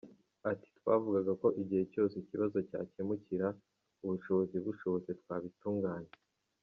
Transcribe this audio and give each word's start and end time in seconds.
Ati 0.51 0.67
“Twavugaga 0.77 1.31
ko 1.41 1.47
igihe 1.61 1.83
cyose 1.93 2.15
ikibazo 2.17 2.57
cyakemukira, 2.69 3.47
ubushobozi 4.03 4.55
bushobotse 4.65 5.11
twabitunganya. 5.21 6.13